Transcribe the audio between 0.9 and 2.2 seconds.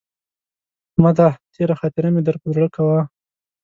احمده! تېرې خاطرې